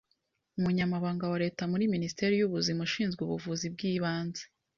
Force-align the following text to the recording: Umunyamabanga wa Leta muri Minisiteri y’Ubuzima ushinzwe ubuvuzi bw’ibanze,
Umunyamabanga 0.57 1.25
wa 1.31 1.37
Leta 1.43 1.61
muri 1.71 1.83
Minisiteri 1.93 2.33
y’Ubuzima 2.37 2.79
ushinzwe 2.87 3.21
ubuvuzi 3.23 3.65
bw’ibanze, 3.73 4.43